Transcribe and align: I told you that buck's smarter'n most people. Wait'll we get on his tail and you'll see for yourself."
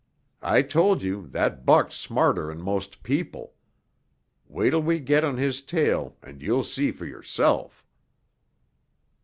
I 0.41 0.63
told 0.63 1.03
you 1.03 1.27
that 1.27 1.63
buck's 1.63 1.93
smarter'n 1.93 2.57
most 2.59 3.03
people. 3.03 3.53
Wait'll 4.49 4.79
we 4.81 4.99
get 4.99 5.23
on 5.23 5.37
his 5.37 5.61
tail 5.61 6.17
and 6.23 6.41
you'll 6.41 6.63
see 6.63 6.89
for 6.91 7.05
yourself." 7.05 7.85